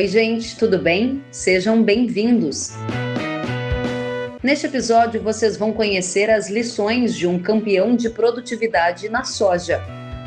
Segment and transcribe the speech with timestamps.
[0.00, 1.22] Oi, gente, tudo bem?
[1.30, 2.70] Sejam bem-vindos.
[4.42, 9.78] Neste episódio, vocês vão conhecer as lições de um campeão de produtividade na soja.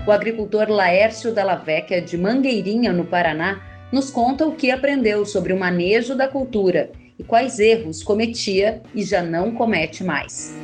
[0.06, 5.52] O agricultor Laércio Dalla Vecchia, de Mangueirinha, no Paraná, nos conta o que aprendeu sobre
[5.52, 10.56] o manejo da cultura e quais erros cometia e já não comete mais.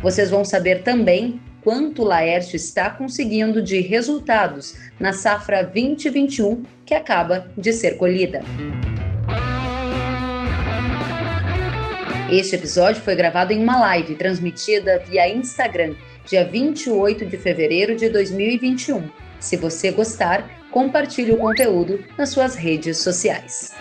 [0.00, 6.94] Vocês vão saber também quanto o Laércio está conseguindo de resultados na safra 2021 que
[6.94, 8.42] acaba de ser colhida.
[12.30, 15.94] Este episódio foi gravado em uma live transmitida via Instagram,
[16.26, 19.08] dia 28 de fevereiro de 2021.
[19.38, 23.72] Se você gostar, compartilhe o conteúdo nas suas redes sociais.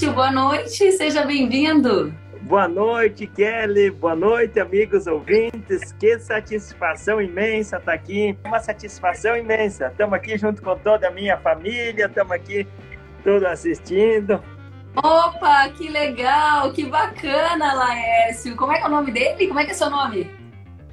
[0.00, 2.14] Laércio, boa noite, seja bem-vindo.
[2.42, 3.90] Boa noite, Kelly.
[3.90, 5.92] Boa noite, amigos ouvintes.
[5.92, 8.34] Que satisfação imensa estar aqui.
[8.46, 9.88] Uma satisfação imensa.
[9.88, 12.06] Estamos aqui junto com toda a minha família.
[12.06, 12.66] Estamos aqui
[13.22, 14.42] todos assistindo.
[14.96, 18.56] Opa, que legal, que bacana, Laércio.
[18.56, 19.48] Como é que é o nome dele?
[19.48, 20.30] Como é que é seu nome?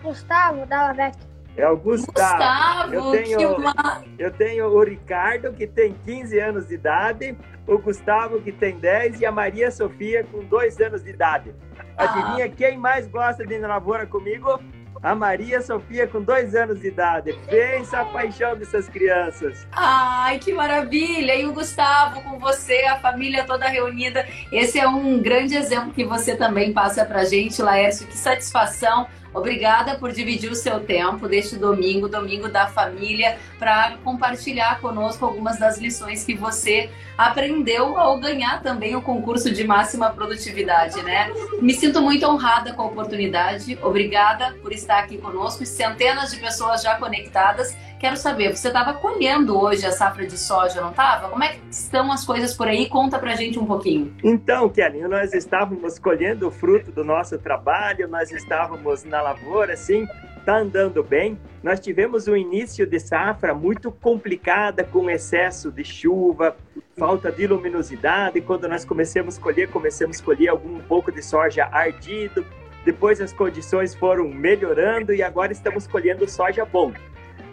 [0.04, 1.27] Gustavo Dallavec.
[1.58, 2.14] É o Gustavo.
[2.38, 4.04] Gustavo, eu tenho, uma...
[4.20, 9.22] eu tenho o Ricardo, que tem 15 anos de idade, o Gustavo, que tem 10,
[9.22, 11.54] e a Maria Sofia, com 2 anos de idade.
[11.98, 12.50] Adivinha Ah.
[12.50, 14.60] quem mais gosta de ir na lavoura comigo?
[15.02, 17.34] A Maria Sofia, com 2 anos de idade.
[17.48, 19.68] Pensa a paixão dessas crianças.
[19.72, 21.36] Ai, que maravilha!
[21.36, 24.26] E o Gustavo com você, a família toda reunida.
[24.52, 28.08] Esse é um grande exemplo que você também passa pra gente, Laércio.
[28.08, 29.08] Que satisfação!
[29.38, 35.60] Obrigada por dividir o seu tempo deste domingo, domingo da família, para compartilhar conosco algumas
[35.60, 41.32] das lições que você aprendeu ao ganhar também o concurso de máxima produtividade, né?
[41.62, 43.78] Me sinto muito honrada com a oportunidade.
[43.82, 47.76] Obrigada por estar aqui conosco centenas de pessoas já conectadas.
[48.00, 51.30] Quero saber, você estava colhendo hoje a safra de soja, não estava?
[51.30, 52.88] Como é que estão as coisas por aí?
[52.88, 54.16] Conta pra gente um pouquinho.
[54.24, 60.08] Então, Kelly, nós estávamos colhendo o fruto do nosso trabalho, nós estávamos na lavoura, assim,
[60.46, 61.38] tá andando bem.
[61.62, 66.56] Nós tivemos um início de safra muito complicada, com excesso de chuva,
[66.98, 68.40] falta de luminosidade.
[68.42, 72.46] Quando nós começamos a colher, começamos a colher algum um pouco de soja ardido.
[72.86, 76.94] Depois as condições foram melhorando e agora estamos colhendo soja bom.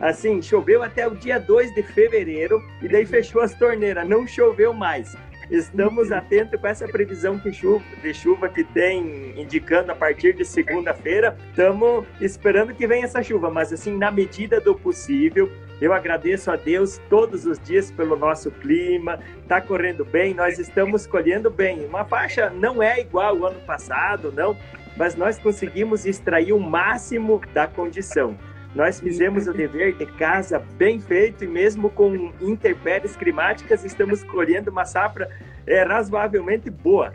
[0.00, 4.72] Assim, choveu até o dia 2 de fevereiro e daí fechou as torneiras, não choveu
[4.72, 5.16] mais.
[5.50, 10.44] Estamos atentos com essa previsão que chuva, de chuva que tem indicando a partir de
[10.44, 11.36] segunda-feira.
[11.50, 15.50] Estamos esperando que venha essa chuva, mas assim, na medida do possível,
[15.80, 19.18] eu agradeço a Deus todos os dias pelo nosso clima.
[19.42, 21.84] Está correndo bem, nós estamos colhendo bem.
[21.84, 24.56] Uma faixa não é igual ao ano passado, não,
[24.96, 28.36] mas nós conseguimos extrair o máximo da condição.
[28.74, 34.70] Nós fizemos o dever de casa bem feito e mesmo com intempéries climáticas estamos colhendo
[34.70, 35.30] uma safra
[35.64, 37.12] é, razoavelmente boa.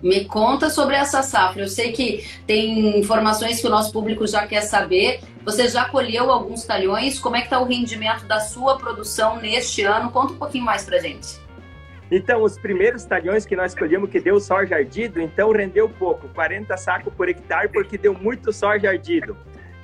[0.00, 1.62] Me conta sobre essa safra.
[1.62, 5.20] Eu sei que tem informações que o nosso público já quer saber.
[5.44, 7.18] Você já colheu alguns talhões?
[7.18, 10.12] Como é que está o rendimento da sua produção neste ano?
[10.12, 11.40] Conta um pouquinho mais pra gente.
[12.10, 16.76] Então, os primeiros talhões que nós colhemos que deu soja ardido, então rendeu pouco, 40
[16.76, 19.36] sacos por hectare, porque deu muito soja ardido.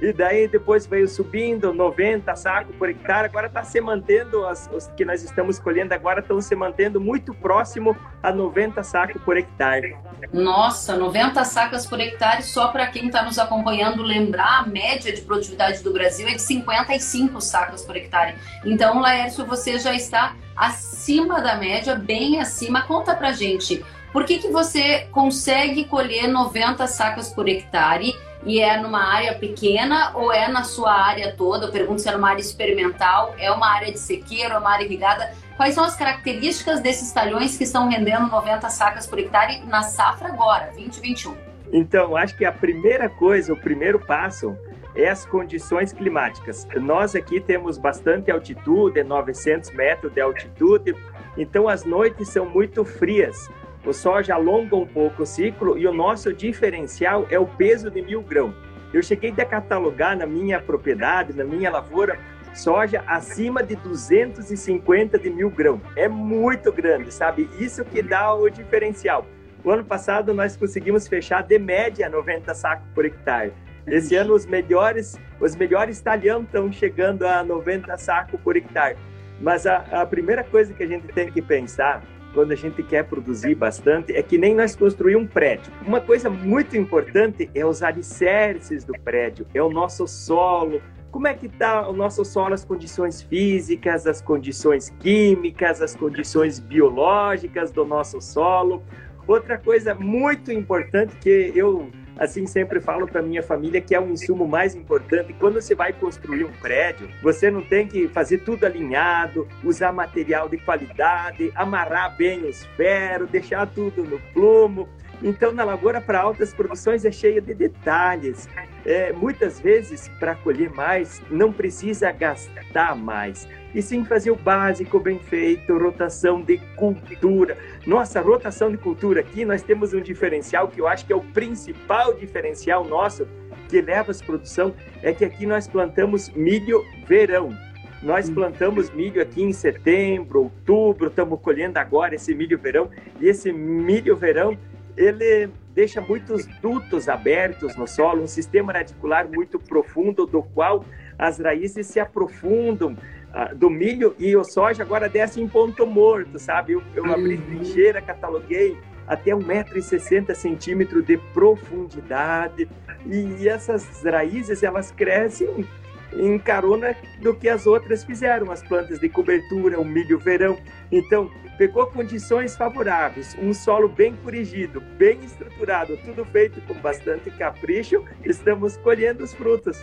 [0.02, 3.28] E daí depois veio subindo 90 sacos por hectare.
[3.28, 7.32] Agora está se mantendo, as, os que nós estamos colhendo agora estão se mantendo muito
[7.32, 9.96] próximo a 90 sacos por hectare.
[10.32, 15.20] Nossa, 90 sacas por hectare, só para quem está nos acompanhando lembrar, a média de
[15.20, 18.34] produtividade do Brasil é de 55 sacas por hectare.
[18.64, 22.82] Então, Laércio, você já está acima da média, bem acima.
[22.82, 28.12] Conta pra gente, por que, que você consegue colher 90 sacas por hectare?
[28.44, 31.66] E é numa área pequena ou é na sua área toda?
[31.66, 34.84] Eu pergunto se é numa área experimental, é uma área de sequeiro, é uma área
[34.84, 35.32] irrigada.
[35.56, 40.28] Quais são as características desses talhões que estão rendendo 90 sacas por hectare na safra
[40.28, 41.36] agora, 2021?
[41.72, 44.56] Então, acho que a primeira coisa, o primeiro passo
[44.94, 46.66] é as condições climáticas.
[46.76, 50.94] Nós aqui temos bastante altitude, 900 metros de altitude,
[51.36, 53.48] então as noites são muito frias.
[53.84, 58.00] O soja alonga um pouco o ciclo e o nosso diferencial é o peso de
[58.00, 58.54] mil grãos.
[58.94, 62.16] Eu cheguei a catalogar na minha propriedade, na minha lavoura,
[62.54, 65.80] soja acima de 250 de mil grãos.
[65.96, 67.50] É muito grande, sabe?
[67.58, 69.26] Isso que dá o diferencial.
[69.64, 73.52] O ano passado nós conseguimos fechar de média 90 sacos por hectare.
[73.84, 78.96] Esse ano os melhores, os melhores talhão estão chegando a 90 sacos por hectare.
[79.40, 82.00] Mas a, a primeira coisa que a gente tem que pensar
[82.32, 85.72] quando a gente quer produzir bastante, é que nem nós construir um prédio.
[85.86, 90.80] Uma coisa muito importante é os alicerces do prédio, é o nosso solo,
[91.12, 96.58] como é que está o nosso solo, as condições físicas, as condições químicas, as condições
[96.58, 98.82] biológicas do nosso solo.
[99.28, 104.10] Outra coisa muito importante que eu assim sempre falo para minha família que é um
[104.10, 105.32] insumo mais importante.
[105.34, 110.48] Quando você vai construir um prédio, você não tem que fazer tudo alinhado, usar material
[110.48, 114.88] de qualidade, amarrar bem os ferros, deixar tudo no plumo.
[115.22, 118.48] Então, na lavoura para altas produções é cheia de detalhes.
[118.84, 124.98] É, muitas vezes, para colher mais, não precisa gastar mais, e sim fazer o básico
[124.98, 127.56] bem feito, rotação de cultura.
[127.86, 131.22] Nossa, rotação de cultura aqui, nós temos um diferencial que eu acho que é o
[131.22, 133.26] principal diferencial nosso
[133.68, 137.56] que leva a produção, é que aqui nós plantamos milho verão.
[138.02, 138.34] Nós hum.
[138.34, 142.90] plantamos milho aqui em setembro, outubro, estamos colhendo agora esse milho verão,
[143.20, 144.58] e esse milho verão
[144.96, 150.84] ele deixa muitos dutos abertos no solo, um sistema radicular muito profundo, do qual
[151.18, 152.96] as raízes se aprofundam
[153.32, 156.74] ah, do milho e o soja agora desce em ponto morto, sabe?
[156.74, 157.42] Eu, eu abri uhum.
[157.42, 162.68] trincheira, cataloguei até 1,60m de profundidade
[163.06, 165.66] e essas raízes elas crescem
[166.14, 170.58] em carona do que as outras fizeram, as plantas de cobertura, o milho verão.
[170.90, 171.30] Então,
[171.62, 178.76] pegou condições favoráveis, um solo bem corrigido, bem estruturado, tudo feito com bastante capricho, estamos
[178.78, 179.78] colhendo os frutos.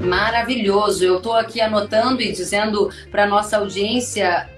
[0.00, 1.04] Maravilhoso.
[1.04, 4.48] Eu estou aqui anotando e dizendo para nossa audiência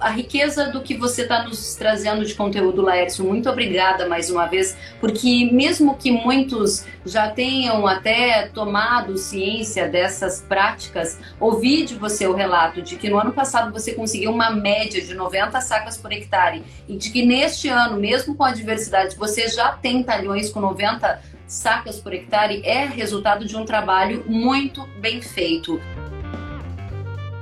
[0.00, 3.24] a riqueza do que você está nos trazendo de conteúdo, Laércio.
[3.24, 10.40] Muito obrigada mais uma vez, porque mesmo que muitos já tenham até tomado ciência dessas
[10.40, 15.00] práticas, ouvi de você o relato de que no ano passado você conseguiu uma média
[15.00, 19.48] de 90 sacas por hectare e de que neste ano, mesmo com a diversidade, você
[19.48, 25.20] já tem talhões com 90 sacas por hectare, é resultado de um trabalho muito bem
[25.20, 25.80] feito.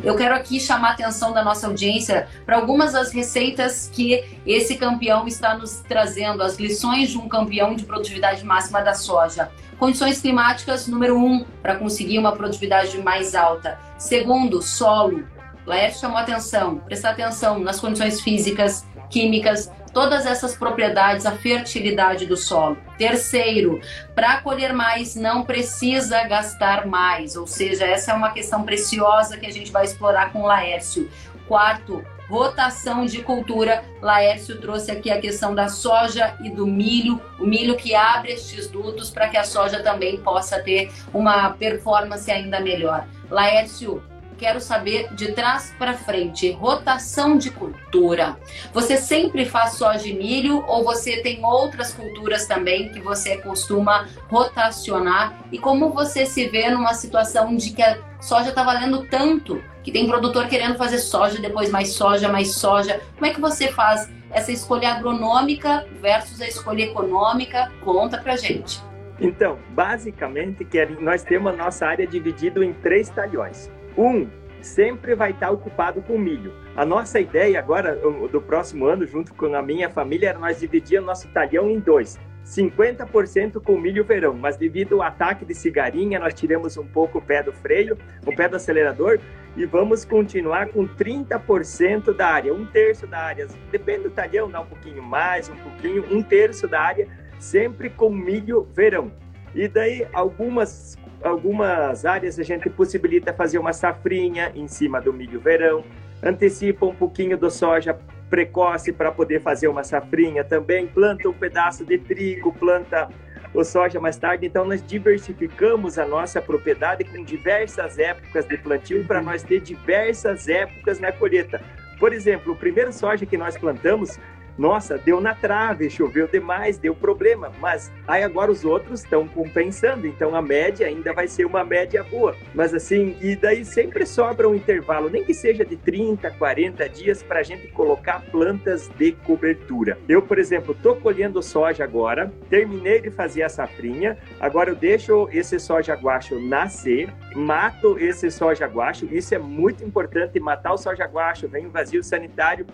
[0.02, 4.76] Eu quero aqui chamar a atenção da nossa audiência para algumas das receitas que esse
[4.76, 9.50] campeão está nos trazendo, as lições de um campeão de produtividade máxima da soja.
[9.78, 13.78] Condições climáticas, número um, para conseguir uma produtividade mais alta.
[13.98, 15.24] Segundo, solo.
[15.66, 22.36] Laércio chamou atenção, prestar atenção nas condições físicas, químicas, todas essas propriedades, a fertilidade do
[22.36, 22.78] solo.
[22.96, 23.80] Terceiro,
[24.14, 29.46] para colher mais não precisa gastar mais, ou seja, essa é uma questão preciosa que
[29.46, 31.10] a gente vai explorar com o Laércio.
[31.48, 33.84] Quarto, rotação de cultura.
[34.00, 38.68] Laércio trouxe aqui a questão da soja e do milho, o milho que abre estes
[38.68, 43.04] dutos para que a soja também possa ter uma performance ainda melhor.
[43.28, 44.02] Laércio,
[44.40, 48.38] quero saber de trás para frente, rotação de cultura.
[48.72, 54.08] Você sempre faz soja e milho ou você tem outras culturas também que você costuma
[54.30, 55.38] rotacionar?
[55.52, 59.92] E como você se vê numa situação de que a soja está valendo tanto, que
[59.92, 62.98] tem produtor querendo fazer soja, depois mais soja, mais soja?
[63.16, 67.70] Como é que você faz essa escolha agronômica versus a escolha econômica?
[67.84, 68.80] Conta pra gente.
[69.20, 70.66] Então, basicamente,
[70.98, 73.70] nós temos a nossa área dividida em três talhões.
[73.96, 74.28] Um
[74.62, 76.52] sempre vai estar ocupado com milho.
[76.76, 77.96] A nossa ideia agora,
[78.30, 82.18] do próximo ano, junto com a minha família, era nós dividir nosso talhão em dois.
[82.44, 87.22] 50% com milho verão, mas devido ao ataque de cigarinha, nós tiramos um pouco o
[87.22, 89.20] pé do freio, o pé do acelerador,
[89.56, 93.46] e vamos continuar com 30% da área, um terço da área.
[93.70, 97.06] Depende do talhão, dá um pouquinho mais, um pouquinho, um terço da área,
[97.38, 99.12] sempre com milho verão.
[99.54, 105.40] E daí algumas algumas áreas a gente possibilita fazer uma safrinha em cima do milho
[105.40, 105.84] verão,
[106.22, 107.98] antecipa um pouquinho do soja
[108.28, 113.08] precoce para poder fazer uma safrinha também, planta um pedaço de trigo, planta
[113.52, 114.46] o soja mais tarde.
[114.46, 120.48] Então, nós diversificamos a nossa propriedade com diversas épocas de plantio para nós ter diversas
[120.48, 121.60] épocas na colheita.
[121.98, 124.18] Por exemplo, o primeiro soja que nós plantamos
[124.60, 130.06] nossa, deu na trave, choveu demais, deu problema, mas aí agora os outros estão compensando,
[130.06, 132.36] então a média ainda vai ser uma média boa.
[132.54, 137.22] Mas assim, e daí sempre sobra um intervalo, nem que seja de 30, 40 dias
[137.22, 139.96] para a gente colocar plantas de cobertura.
[140.06, 145.26] Eu, por exemplo, estou colhendo soja agora, terminei de fazer a safrinha, agora eu deixo
[145.32, 151.06] esse soja guacho nascer, mato esse soja guacho, isso é muito importante, matar o soja
[151.06, 152.66] guacho, vem o vazio sanitário,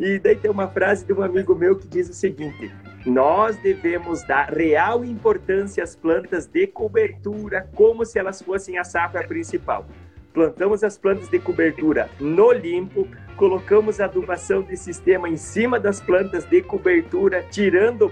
[0.00, 2.72] e daí tem uma frase de um amigo meu que diz o seguinte:
[3.04, 9.22] nós devemos dar real importância às plantas de cobertura como se elas fossem a safra
[9.28, 9.86] principal.
[10.32, 16.46] Plantamos as plantas de cobertura no limpo, colocamos adubação de sistema em cima das plantas
[16.46, 18.10] de cobertura, tirando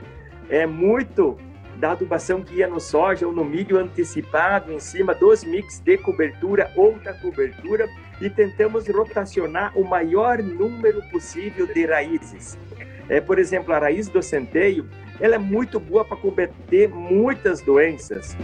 [0.50, 1.38] é, muito
[1.78, 5.96] da adubação que ia no soja ou no milho antecipado em cima dos mix de
[5.96, 7.88] cobertura ou da cobertura
[8.20, 12.58] e tentamos rotacionar o maior número possível de raízes.
[13.08, 14.88] É, por exemplo, a raiz do centeio,
[15.20, 18.36] ela é muito boa para combater muitas doenças.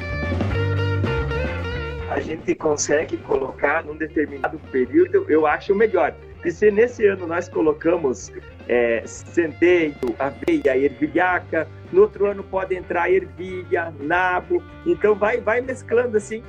[2.11, 6.15] A gente consegue colocar num determinado período, eu acho melhor.
[6.45, 8.31] E se nesse ano nós colocamos
[8.69, 16.17] é, centeio, aveia, ervilhaca, no outro ano pode entrar ervilha, nabo, então vai, vai mesclando
[16.17, 16.43] assim.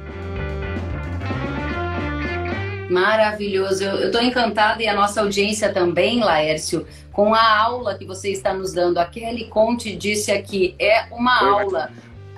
[2.90, 8.30] Maravilhoso, eu estou encantada e a nossa audiência também, Laércio, com a aula que você
[8.30, 9.00] está nos dando.
[9.00, 11.92] A Kelly Conte disse aqui, é uma Foi aula.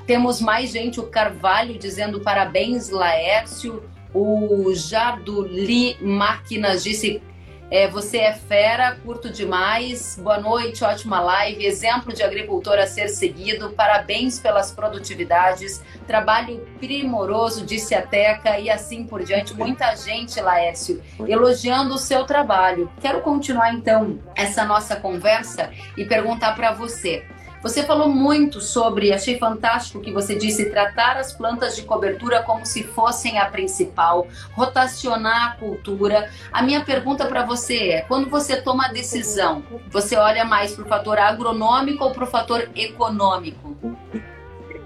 [0.06, 3.84] Temos mais gente, o Carvalho dizendo parabéns, Laércio.
[4.14, 7.22] O Jarduli Máquinas disse
[7.70, 10.18] é, você é fera, curto demais.
[10.22, 11.66] Boa noite, ótima live.
[11.66, 13.72] Exemplo de agricultor a ser seguido.
[13.72, 15.84] Parabéns pelas produtividades.
[16.08, 19.54] Trabalho primoroso, disse a Teca, e assim por diante.
[19.54, 22.90] Muita gente, Laércio, elogiando o seu trabalho.
[23.02, 27.26] Quero continuar então essa nossa conversa e perguntar para você.
[27.68, 32.66] Você falou muito sobre, achei fantástico que você disse tratar as plantas de cobertura como
[32.66, 36.32] se fossem a principal, rotacionar a cultura.
[36.50, 40.86] A minha pergunta para você é: quando você toma a decisão, você olha mais para
[40.86, 43.76] o fator agronômico ou para o fator econômico?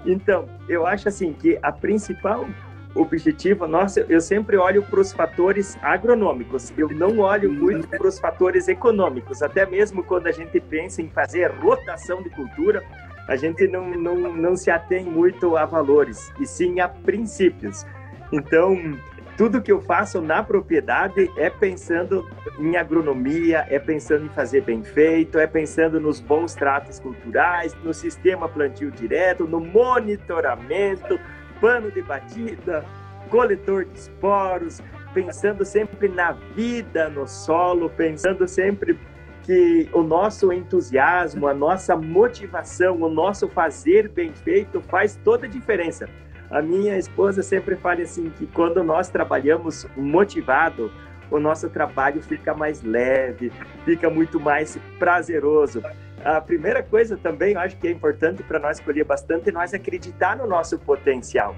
[0.04, 2.48] Então, eu acho assim que a principal
[2.94, 8.18] objetivo nosso, eu sempre olho para os fatores agronômicos, eu não olho muito para os
[8.18, 12.82] fatores econômicos, até mesmo quando a gente pensa em fazer rotação de cultura,
[13.28, 17.86] a gente não, não, não se atém muito a valores, e sim a princípios.
[18.32, 18.98] Então,
[19.36, 24.82] tudo que eu faço na propriedade é pensando em agronomia, é pensando em fazer bem
[24.82, 31.18] feito, é pensando nos bons tratos culturais, no sistema plantio direto, no monitoramento,
[31.62, 32.84] pano de batida,
[33.30, 34.82] coletor de esporos,
[35.14, 38.98] pensando sempre na vida no solo, pensando sempre
[39.44, 45.48] que o nosso entusiasmo, a nossa motivação, o nosso fazer bem feito faz toda a
[45.48, 46.08] diferença.
[46.50, 50.90] A minha esposa sempre fala assim que quando nós trabalhamos motivado,
[51.30, 53.52] o nosso trabalho fica mais leve,
[53.84, 55.80] fica muito mais prazeroso.
[56.24, 59.74] A primeira coisa também, eu acho que é importante para nós escolher bastante, é nós
[59.74, 61.54] acreditar no nosso potencial.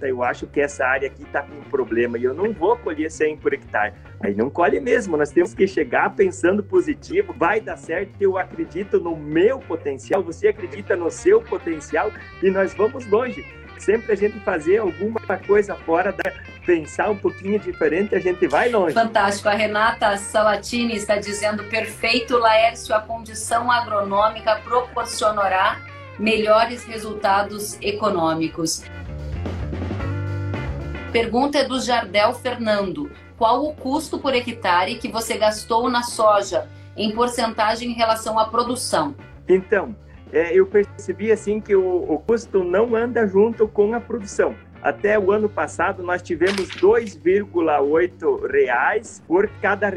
[0.00, 3.10] Eu acho que essa área aqui está com um problema e eu não vou colher
[3.10, 3.94] 100 por hectare.
[4.20, 9.00] Aí não colhe mesmo, nós temos que chegar pensando positivo, vai dar certo, eu acredito
[9.00, 12.10] no meu potencial, você acredita no seu potencial
[12.42, 13.44] e nós vamos longe
[13.78, 16.32] sempre a gente fazer alguma coisa fora da
[16.64, 18.94] pensar um pouquinho diferente, a gente vai longe.
[18.94, 19.48] Fantástico.
[19.48, 25.80] A Renata Salatini está dizendo perfeito, Laércio, a condição agronômica proporcionará
[26.18, 28.84] melhores resultados econômicos.
[31.12, 33.10] Pergunta é do Jardel Fernando.
[33.36, 38.46] Qual o custo por hectare que você gastou na soja em porcentagem em relação à
[38.46, 39.14] produção?
[39.48, 39.94] Então,
[40.32, 44.54] é, eu percebi assim que o, o custo não anda junto com a produção.
[44.82, 49.88] Até o ano passado nós tivemos 2,8 reais por cada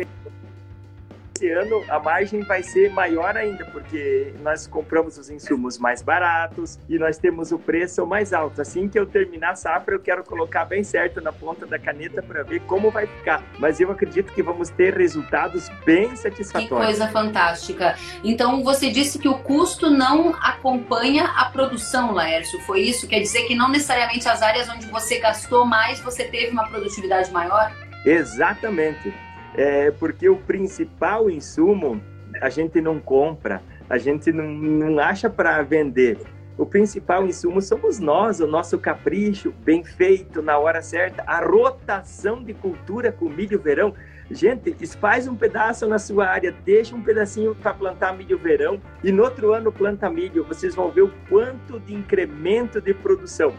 [1.35, 6.79] esse ano a margem vai ser maior ainda, porque nós compramos os insumos mais baratos
[6.87, 8.61] e nós temos o preço mais alto.
[8.61, 12.23] Assim que eu terminar a safra, eu quero colocar bem certo na ponta da caneta
[12.23, 13.43] para ver como vai ficar.
[13.59, 16.69] Mas eu acredito que vamos ter resultados bem satisfatórios.
[16.69, 17.95] Que coisa fantástica.
[18.23, 22.59] Então você disse que o custo não acompanha a produção, Laércio.
[22.61, 23.07] Foi isso?
[23.07, 27.29] Quer dizer que não necessariamente as áreas onde você gastou mais, você teve uma produtividade
[27.31, 27.71] maior?
[28.05, 29.24] Exatamente
[29.57, 32.01] é, porque o principal insumo
[32.41, 36.17] a gente não compra, a gente não, não acha para vender.
[36.57, 42.41] O principal insumo somos nós, o nosso capricho bem feito na hora certa, a rotação
[42.41, 43.93] de cultura com milho verão.
[44.31, 49.11] Gente, faz um pedaço na sua área, deixa um pedacinho para plantar milho verão e
[49.11, 50.45] no outro ano planta milho.
[50.45, 53.53] Vocês vão ver o quanto de incremento de produção.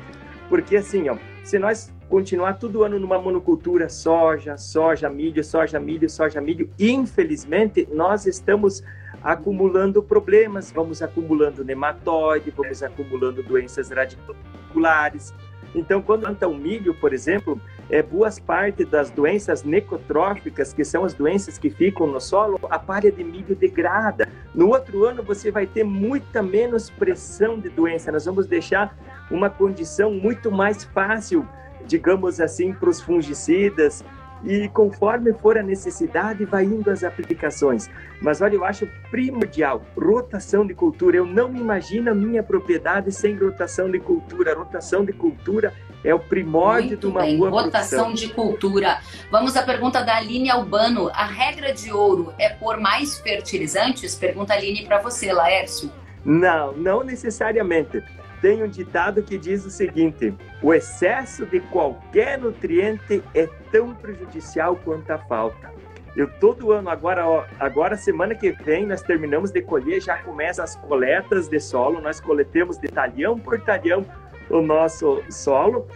[0.48, 6.08] Porque assim, ó, se nós continuar todo ano numa monocultura soja, soja, milho, soja, milho,
[6.08, 8.82] soja, milho, infelizmente nós estamos
[9.22, 15.34] acumulando problemas, vamos acumulando nematóide, vamos acumulando doenças radiculares.
[15.74, 17.60] Então, quando planta o milho, por exemplo,
[17.90, 22.78] é, boas partes das doenças necrotróficas, que são as doenças que ficam no solo, a
[22.78, 24.28] palha de milho degrada.
[24.54, 28.10] No outro ano, você vai ter muita menos pressão de doença.
[28.10, 28.96] Nós vamos deixar
[29.30, 31.46] uma condição muito mais fácil,
[31.86, 34.04] digamos assim, para os fungicidas
[34.44, 37.88] e conforme for a necessidade, vai indo as aplicações.
[38.20, 41.16] Mas olha, eu acho primordial rotação de cultura.
[41.16, 44.52] Eu não imagino a minha propriedade sem rotação de cultura.
[44.52, 45.72] A rotação de cultura
[46.04, 47.38] é o primórdio Muito de uma bem.
[47.38, 48.28] boa Rotação produção.
[48.28, 49.00] de cultura.
[49.30, 51.10] Vamos à pergunta da Aline Albano.
[51.14, 54.14] A regra de ouro é por mais fertilizantes?
[54.14, 55.90] Pergunta Aline para você, Laércio.
[56.26, 58.02] Não, não necessariamente.
[58.42, 64.76] Tem um ditado que diz o seguinte: o excesso de qualquer nutriente é tão prejudicial
[64.76, 65.72] quanto a falta.
[66.16, 70.64] Eu todo ano, agora, ó, agora semana que vem, nós terminamos de colher, já começam
[70.64, 74.04] as coletas de solo, nós coletemos de talhão por talhão
[74.48, 75.86] o nosso solo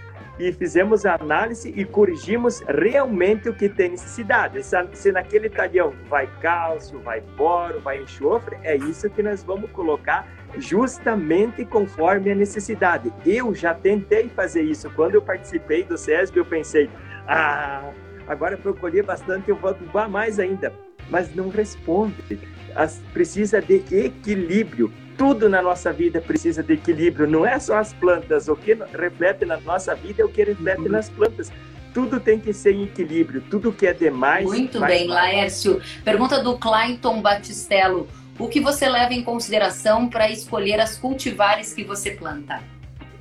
[0.41, 4.59] e fizemos a análise e corrigimos realmente o que tem necessidade.
[4.95, 10.27] Se, naquele talhão vai cálcio, vai boro, vai enxofre, é isso que nós vamos colocar
[10.57, 13.13] justamente conforme a necessidade.
[13.25, 14.91] Eu já tentei fazer isso.
[14.97, 16.89] Quando eu participei do SESB, eu pensei,
[17.29, 17.93] ah,
[18.27, 20.73] agora para eu colher bastante, eu vou adubar mais ainda.
[21.11, 22.41] Mas não responde.
[22.75, 24.91] As, precisa de equilíbrio.
[25.21, 27.27] Tudo na nossa vida precisa de equilíbrio.
[27.27, 28.49] Não é só as plantas.
[28.49, 31.53] O que reflete na nossa vida é o que reflete nas plantas.
[31.93, 33.43] Tudo tem que ser em equilíbrio.
[33.51, 34.47] Tudo que é demais.
[34.47, 35.19] Muito bem, mal.
[35.19, 35.79] Laércio.
[36.03, 38.09] Pergunta do Clayton Batistello.
[38.39, 42.63] O que você leva em consideração para escolher as cultivares que você planta?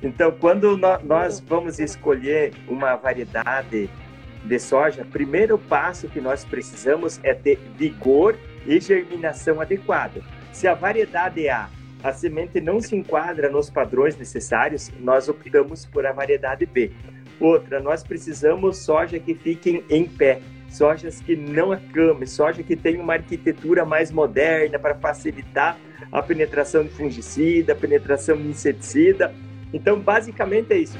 [0.02, 3.90] Então, quando nós vamos escolher uma variedade
[4.42, 10.22] de soja, primeiro passo que nós precisamos é ter vigor e germinação adequada.
[10.50, 11.68] Se a variedade A,
[12.02, 16.92] a semente não se enquadra nos padrões necessários, nós optamos por a variedade B.
[17.38, 23.02] Outra, nós precisamos soja que fiquem em pé, sojas que não acame, soja que tenha
[23.02, 25.78] uma arquitetura mais moderna para facilitar
[26.12, 29.34] a penetração de fungicida, a penetração de inseticida.
[29.72, 30.98] Então, basicamente é isso.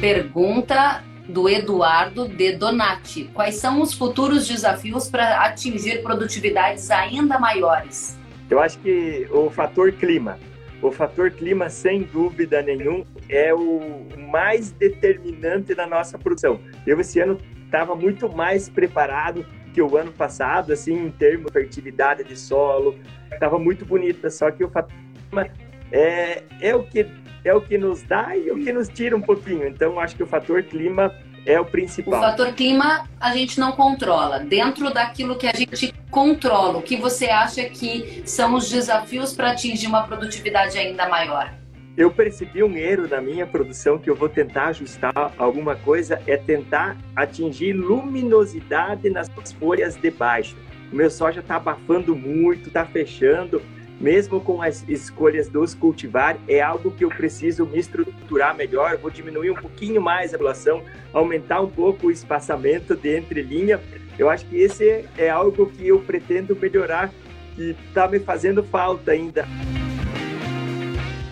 [0.00, 3.24] Pergunta do Eduardo de Donati.
[3.32, 8.18] Quais são os futuros desafios para atingir produtividades ainda maiores?
[8.50, 10.38] Eu acho que o fator clima,
[10.82, 16.60] o fator clima, sem dúvida nenhum, é o mais determinante da nossa produção.
[16.86, 21.52] Eu, esse ano, estava muito mais preparado que o ano passado, assim, em termos de
[21.52, 22.96] fertilidade de solo.
[23.32, 24.94] Estava muito bonita, só que o fator
[25.28, 25.48] clima
[25.90, 27.06] é, é, o que,
[27.44, 29.66] é o que nos dá e o que nos tira um pouquinho.
[29.66, 31.12] Então, acho que o fator clima
[31.46, 32.20] é o O principal.
[32.20, 34.38] fator clima a gente não controla.
[34.38, 39.50] Dentro daquilo que a gente controla, o que você acha que são os desafios para
[39.50, 41.52] atingir uma produtividade ainda maior?
[41.96, 46.36] eu percebi um erro na minha produção que eu vou tentar ajustar alguma coisa é
[46.36, 49.30] tentar atingir luminosidade nas
[49.60, 50.56] folhas de baixo.
[50.92, 53.62] O meu soja está abafando muito, está fechando.
[54.04, 58.98] Mesmo com as escolhas dos cultivar, é algo que eu preciso me estruturar melhor.
[58.98, 63.80] Vou diminuir um pouquinho mais a população, aumentar um pouco o espaçamento de entrelinha.
[64.18, 67.10] Eu acho que esse é algo que eu pretendo melhorar,
[67.54, 69.48] que está me fazendo falta ainda.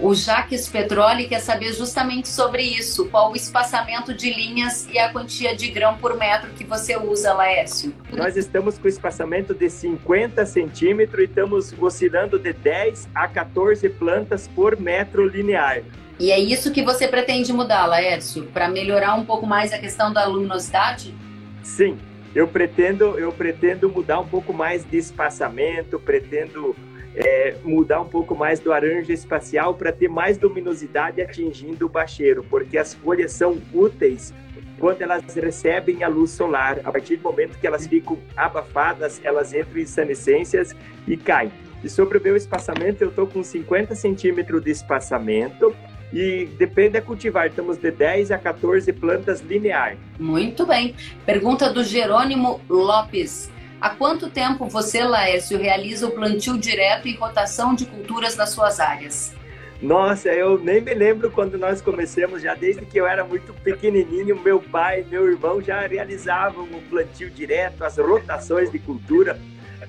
[0.02, 3.06] O Jaques Petroli quer saber justamente sobre isso.
[3.08, 7.32] Qual o espaçamento de linhas e a quantia de grão por metro que você usa,
[7.32, 7.94] Laércio?
[8.12, 14.48] Nós estamos com espaçamento de 50 centímetros e estamos oscilando de 10 a 14 plantas
[14.48, 15.82] por metro linear.
[16.18, 20.12] E é isso que você pretende mudar, Laércio, para melhorar um pouco mais a questão
[20.12, 21.14] da luminosidade?
[21.62, 21.96] Sim,
[22.34, 26.74] eu pretendo, eu pretendo mudar um pouco mais de espaçamento, pretendo
[27.14, 32.44] é, mudar um pouco mais do arranjo espacial para ter mais luminosidade atingindo o bacheiro,
[32.48, 34.32] porque as folhas são úteis
[34.78, 36.80] quando elas recebem a luz solar.
[36.84, 40.74] A partir do momento que elas ficam abafadas, elas entram em senescências
[41.06, 41.52] e caem.
[41.84, 45.74] E sobre o meu espaçamento, eu estou com 50 centímetros de espaçamento
[46.12, 49.96] e depende da cultivar, estamos de 10 a 14 plantas linear.
[50.18, 50.94] Muito bem.
[51.24, 53.50] Pergunta do Jerônimo Lopes.
[53.82, 58.78] Há quanto tempo você, Laércio, realiza o plantio direto e rotação de culturas nas suas
[58.78, 59.34] áreas?
[59.82, 64.40] Nossa, eu nem me lembro quando nós começamos, já desde que eu era muito pequenininho,
[64.40, 69.36] meu pai meu irmão já realizavam o plantio direto, as rotações de cultura.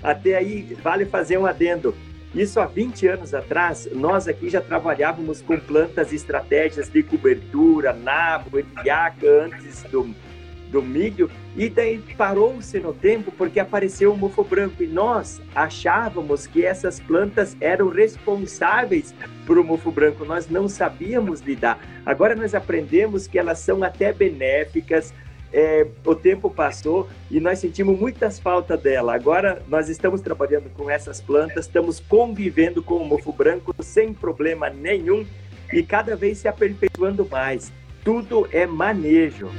[0.01, 1.95] Até aí, vale fazer um adendo.
[2.33, 8.57] Isso há 20 anos atrás, nós aqui já trabalhávamos com plantas estratégias de cobertura, nabo,
[8.57, 10.15] etiaca, antes do,
[10.73, 16.47] do milho, e daí parou-se no tempo porque apareceu o mofo branco e nós achávamos
[16.47, 19.13] que essas plantas eram responsáveis
[19.45, 21.79] por o mofo branco, nós não sabíamos lidar.
[22.03, 25.13] Agora nós aprendemos que elas são até benéficas,
[25.53, 29.13] é, o tempo passou e nós sentimos muitas faltas dela.
[29.13, 34.71] Agora nós estamos trabalhando com essas plantas, estamos convivendo com o mofo branco sem problema
[34.71, 35.23] nenhum
[35.71, 37.71] e cada vez se aperfeiçoando mais.
[38.03, 39.49] Tudo é manejo.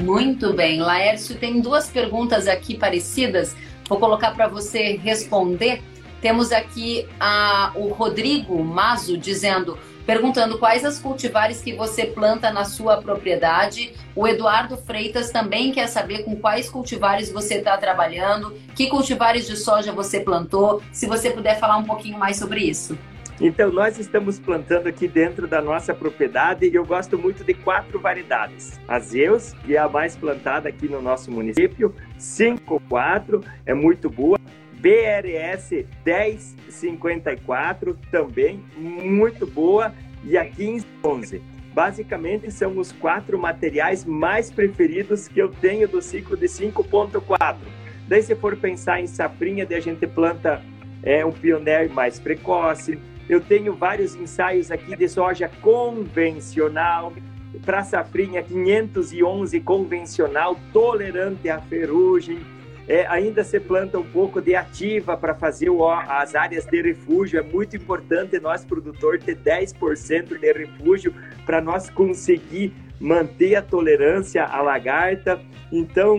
[0.00, 0.80] Muito bem.
[0.80, 3.54] Laércio, tem duas perguntas aqui parecidas.
[3.88, 5.82] Vou colocar para você responder.
[6.22, 12.64] Temos aqui a, o Rodrigo Mazo dizendo, perguntando quais as cultivares que você planta na
[12.64, 13.92] sua propriedade.
[14.16, 19.56] O Eduardo Freitas também quer saber com quais cultivares você está trabalhando, que cultivares de
[19.56, 20.82] soja você plantou.
[20.92, 22.98] Se você puder falar um pouquinho mais sobre isso.
[23.42, 27.98] Então, nós estamos plantando aqui dentro da nossa propriedade e eu gosto muito de quatro
[27.98, 28.78] variedades.
[28.86, 34.38] A Zeus, que é a mais plantada aqui no nosso município, 54, é muito boa.
[34.74, 39.94] BRS 1054, também muito boa.
[40.22, 41.40] E a 1511.
[41.72, 47.56] Basicamente, são os quatro materiais mais preferidos que eu tenho do ciclo de 5.4.
[48.06, 50.62] Daí, se for pensar em safrinha, a gente planta
[51.02, 52.98] é, um pioneer mais precoce,
[53.30, 57.12] eu tenho vários ensaios aqui de soja convencional,
[57.64, 62.40] para safrinha 511 convencional, tolerante à ferrugem.
[62.88, 67.38] É, ainda se planta um pouco de ativa para fazer o, as áreas de refúgio.
[67.38, 71.14] É muito importante nós, produtor, ter 10% de refúgio
[71.46, 75.40] para nós conseguir manter a tolerância à lagarta.
[75.70, 76.18] Então,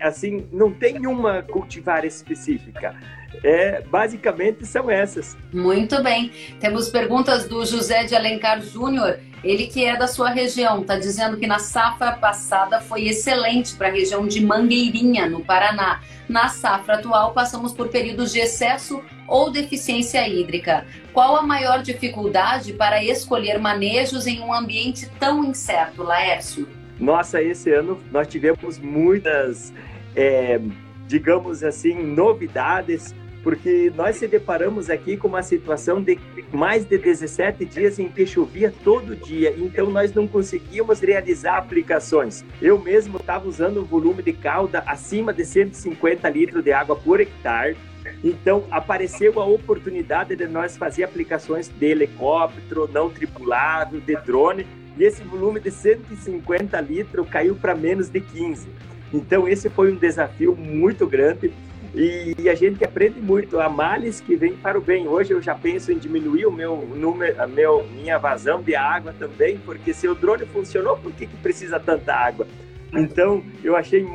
[0.00, 2.96] assim, não tem uma cultivar específica.
[3.42, 5.36] É, basicamente são essas.
[5.52, 6.32] Muito bem.
[6.60, 11.36] Temos perguntas do José de Alencar Júnior, ele que é da sua região, está dizendo
[11.36, 16.00] que na safra passada foi excelente para a região de Mangueirinha, no Paraná.
[16.28, 20.86] Na safra atual, passamos por períodos de excesso ou deficiência hídrica.
[21.12, 26.68] Qual a maior dificuldade para escolher manejos em um ambiente tão incerto, Laércio?
[26.98, 29.72] Nossa, esse ano nós tivemos muitas.
[30.16, 30.60] É
[31.08, 36.18] digamos assim, novidades, porque nós se deparamos aqui com uma situação de
[36.52, 42.44] mais de 17 dias em que chovia todo dia, então nós não conseguíamos realizar aplicações.
[42.60, 47.20] Eu mesmo estava usando um volume de calda acima de 150 litros de água por
[47.20, 47.76] hectare,
[48.22, 54.66] então apareceu a oportunidade de nós fazer aplicações de helicóptero, não tripulado, de drone,
[54.98, 58.68] e esse volume de 150 litros caiu para menos de 15.
[59.12, 61.52] Então, esse foi um desafio muito grande
[61.94, 63.58] e, a gente aprende muito.
[63.58, 65.08] Há males que vêm para o bem.
[65.08, 69.14] Hoje eu já penso em diminuir o meu número, a meu, minha vazão de água
[69.18, 72.46] também, porque se o drone funcionou, por que, que precisa tanta água?
[72.92, 74.06] Então, eu achei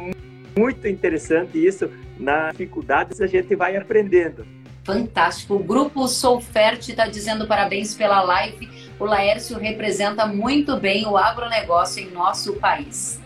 [0.57, 1.89] muito interessante isso.
[2.19, 4.45] Nas dificuldades, a gente vai aprendendo.
[4.83, 5.55] Fantástico.
[5.55, 8.69] O grupo Sou Fértil está dizendo parabéns pela live.
[8.99, 13.22] O Laércio representa muito bem o agronegócio em nosso país.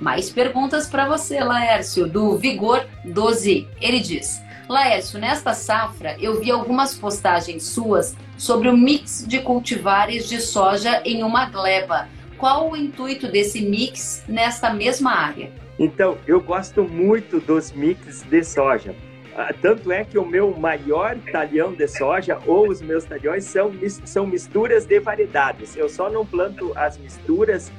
[0.00, 3.68] Mais perguntas para você, Laércio, do Vigor 12.
[3.80, 10.26] Ele diz: Laércio, nesta safra eu vi algumas postagens suas sobre o mix de cultivares
[10.26, 12.08] de soja em uma gleba.
[12.38, 15.52] Qual o intuito desse mix nesta mesma área?
[15.78, 18.94] Então, eu gosto muito dos mix de soja.
[19.36, 23.70] Ah, tanto é que o meu maior talhão de soja ou os meus talhões são,
[24.04, 25.76] são misturas de variedades.
[25.76, 27.70] Eu só não planto as misturas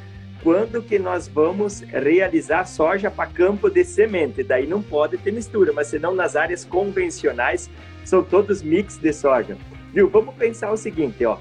[0.43, 4.43] quando que nós vamos realizar soja para campo de semente.
[4.43, 7.69] Daí não pode ter mistura, mas senão nas áreas convencionais
[8.03, 9.57] são todos mix de soja.
[9.93, 10.09] Viu?
[10.09, 11.37] Vamos pensar o seguinte, ó.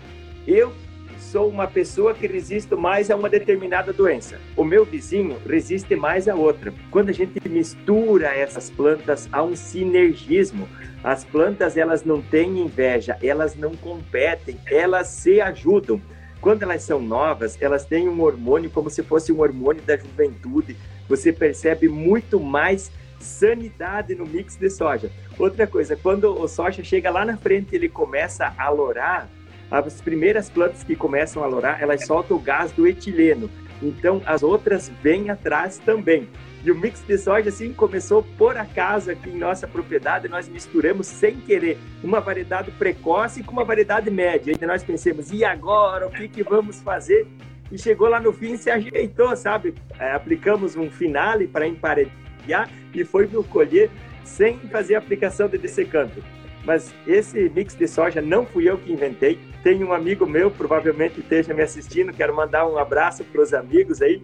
[0.47, 0.73] Eu
[1.19, 4.39] sou uma pessoa que resisto mais a uma determinada doença.
[4.57, 6.75] O meu vizinho resiste mais a outra.
[6.91, 10.69] Quando a gente mistura essas plantas, há um sinergismo.
[11.05, 16.01] As plantas elas não têm inveja, elas não competem, elas se ajudam.
[16.41, 20.77] Quando elas são novas, elas têm um hormônio como se fosse um hormônio da juventude.
[21.09, 25.11] Você percebe muito mais sanidade no mix de soja.
[25.39, 29.29] Outra coisa, quando o soja chega lá na frente, ele começa a lourar,
[29.71, 33.51] as primeiras plantas que começam a lourar, elas soltam o gás do etileno.
[33.83, 36.29] Então as outras vêm atrás também.
[36.63, 40.29] E o mix de soja, assim, começou por acaso aqui em nossa propriedade.
[40.29, 44.53] Nós misturamos sem querer uma variedade precoce com uma variedade média.
[44.61, 46.07] E nós pensamos, e agora?
[46.07, 47.27] O que, que vamos fazer?
[47.73, 49.75] E chegou lá no fim e se ajeitou, sabe?
[49.99, 53.91] É, aplicamos um finale para emparedear e foi no colher
[54.25, 56.23] sem fazer aplicação de dessecanto.
[56.65, 59.39] Mas esse mix de soja não fui eu que inventei.
[59.63, 64.03] Tem um amigo meu, provavelmente esteja me assistindo, quero mandar um abraço para os amigos
[64.03, 64.21] aí,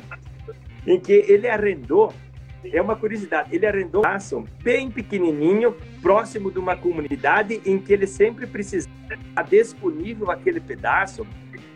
[0.87, 2.13] em que ele arrendou
[2.65, 3.55] é uma curiosidade.
[3.55, 8.91] Ele arrendou um espaço bem pequenininho, próximo de uma comunidade em que ele sempre precisava
[9.49, 11.27] disponível aquele pedaço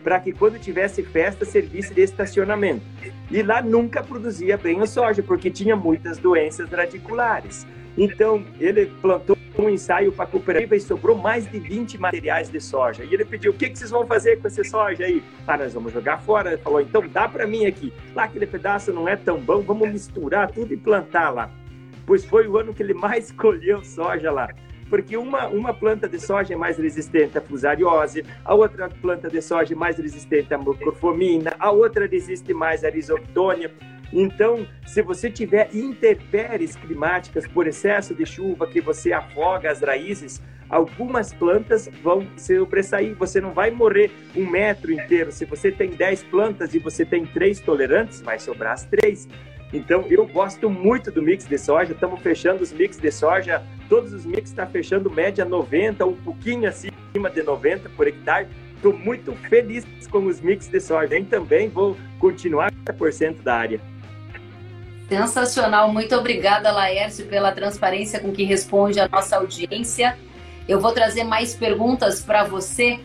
[0.03, 2.83] para que quando tivesse festa servisse de estacionamento.
[3.29, 7.65] E lá nunca produzia bem a soja, porque tinha muitas doenças radiculares.
[7.97, 12.59] Então, ele plantou um ensaio para a cooperativa e sobrou mais de 20 materiais de
[12.59, 13.03] soja.
[13.03, 15.23] E ele pediu: o que, que vocês vão fazer com esse soja aí?
[15.47, 16.53] Ah, nós vamos jogar fora.
[16.53, 17.93] Ele falou: então dá para mim aqui.
[18.15, 21.49] Lá aquele pedaço não é tão bom, vamos misturar tudo e plantar lá.
[22.05, 24.49] Pois foi o ano que ele mais colheu soja lá
[24.91, 29.41] porque uma, uma planta de soja é mais resistente à fusariose, a outra planta de
[29.41, 33.71] soja é mais resistente à mucorfomina, a outra resiste mais à risoptônia.
[34.13, 40.41] Então, se você tiver intempéries climáticas por excesso de chuva que você afoga as raízes,
[40.69, 43.15] algumas plantas vão se sobressair.
[43.15, 45.31] Você não vai morrer um metro inteiro.
[45.31, 49.27] Se você tem 10 plantas e você tem três tolerantes, vai sobrar as três.
[49.73, 51.93] Então, eu gosto muito do mix de soja.
[51.93, 53.63] Estamos fechando os mix de soja.
[53.87, 58.47] Todos os mix estão tá fechando média 90, um pouquinho acima de 90 por hectare.
[58.75, 61.17] Estou muito feliz com os mix de soja.
[61.17, 63.90] E também vou continuar com 50% da área.
[65.11, 65.91] Sensacional.
[65.91, 70.17] Muito obrigada, Laércio, pela transparência com que responde a nossa audiência.
[70.69, 72.97] Eu vou trazer mais perguntas para você.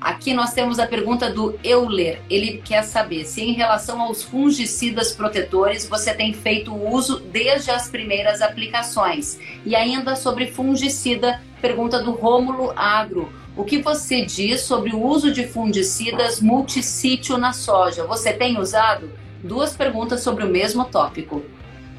[0.00, 2.20] Aqui nós temos a pergunta do Euler.
[2.28, 7.88] Ele quer saber se, em relação aos fungicidas protetores, você tem feito uso desde as
[7.88, 9.38] primeiras aplicações.
[9.64, 13.32] E ainda sobre fungicida, pergunta do Rômulo Agro.
[13.56, 18.04] O que você diz sobre o uso de fungicidas multissítio na soja?
[18.04, 19.21] Você tem usado?
[19.42, 21.42] Duas perguntas sobre o mesmo tópico.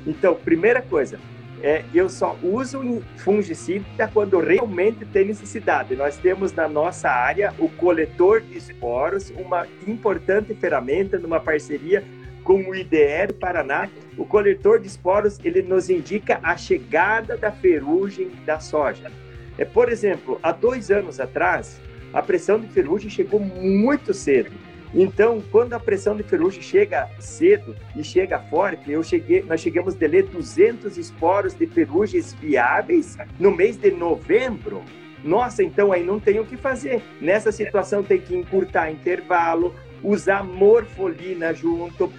[0.06, 1.19] Então, primeira coisa,
[1.62, 5.95] é, eu só uso fungicida quando realmente tem necessidade.
[5.95, 12.03] Nós temos na nossa área o coletor de esporos, uma importante ferramenta numa parceria
[12.43, 13.89] com o IDR Paraná.
[14.17, 19.10] O coletor de esporos ele nos indica a chegada da ferrugem da soja.
[19.58, 21.79] É, por exemplo, há dois anos atrás,
[22.12, 24.51] a pressão de ferrugem chegou muito cedo.
[24.93, 29.95] Então, quando a pressão de ferrugem chega cedo e chega forte, eu cheguei, nós chegamos
[30.01, 34.84] a ler 200 esporos de ferrugens viáveis no mês de novembro.
[35.23, 37.01] Nossa, então aí não tem o que fazer.
[37.19, 42.11] Nessa situação tem que encurtar intervalo, usar morfolina junto,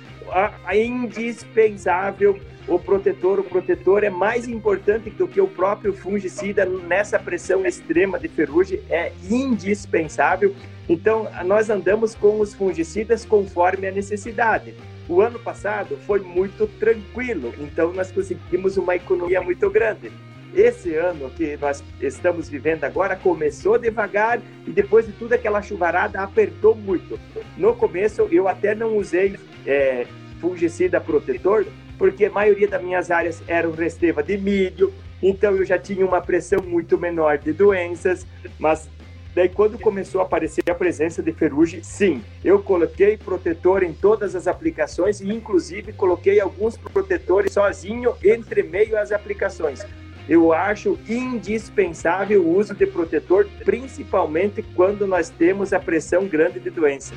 [0.66, 3.40] é indispensável o protetor.
[3.40, 8.80] O protetor é mais importante do que o próprio fungicida nessa pressão extrema de ferrugem,
[8.88, 10.54] é indispensável.
[10.88, 14.74] Então, nós andamos com os fungicidas conforme a necessidade.
[15.06, 20.10] O ano passado foi muito tranquilo, então nós conseguimos uma economia muito grande.
[20.54, 26.20] Esse ano que nós estamos vivendo agora começou devagar e depois de tudo aquela chuvarada
[26.20, 27.18] apertou muito.
[27.56, 29.36] No começo eu até não usei
[29.66, 30.06] é,
[30.40, 31.66] fungicida protetor,
[31.98, 36.20] porque a maioria das minhas áreas eram resteva de milho, então eu já tinha uma
[36.20, 38.24] pressão muito menor de doenças,
[38.58, 38.88] mas
[39.34, 44.36] Daí, quando começou a aparecer a presença de ferrugem, sim, eu coloquei protetor em todas
[44.36, 49.84] as aplicações e, inclusive, coloquei alguns protetores sozinho entre meio às aplicações.
[50.28, 56.70] Eu acho indispensável o uso de protetor, principalmente quando nós temos a pressão grande de
[56.70, 57.14] doença.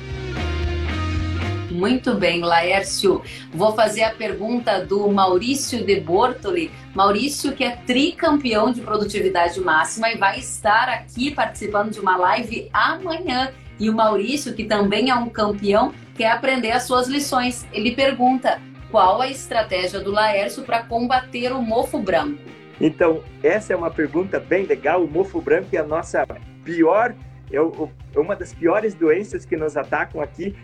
[1.70, 3.22] Muito bem, Laércio.
[3.52, 6.70] Vou fazer a pergunta do Maurício de Bortoli.
[6.94, 12.68] Maurício, que é tricampeão de produtividade máxima e vai estar aqui participando de uma live
[12.72, 13.52] amanhã.
[13.78, 17.66] E o Maurício, que também é um campeão, quer aprender as suas lições.
[17.72, 22.42] Ele pergunta: qual a estratégia do Laércio para combater o mofo branco?
[22.80, 25.02] Então, essa é uma pergunta bem legal.
[25.02, 26.26] O mofo branco é a nossa
[26.64, 27.14] pior
[27.50, 30.54] é uma das piores doenças que nos atacam aqui.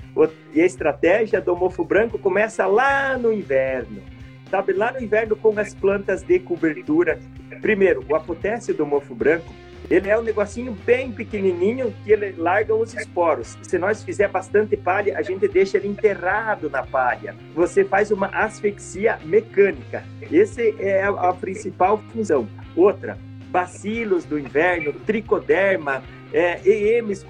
[0.52, 4.02] E a estratégia do mofo branco começa lá no inverno.
[4.50, 7.18] Sabe, lá no inverno com as plantas de cobertura.
[7.62, 9.52] Primeiro, o apotécio do mofo branco,
[9.90, 13.58] ele é um negocinho bem pequenininho que ele larga os esporos.
[13.62, 17.34] Se nós fizer bastante palha, a gente deixa ele enterrado na palha.
[17.54, 20.04] Você faz uma asfixia mecânica.
[20.32, 22.48] Essa é a, principal função.
[22.74, 23.18] Outra,
[23.48, 27.24] bacilos do inverno, tricoderma, é, EMs,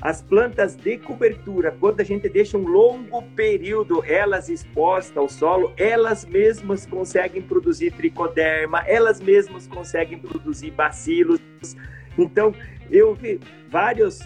[0.00, 5.72] as plantas de cobertura, quando a gente deixa um longo período elas expostas ao solo,
[5.76, 11.40] elas mesmas conseguem produzir tricoderma, elas mesmas conseguem produzir bacilos.
[12.18, 12.54] Então,
[12.90, 14.20] eu vi várias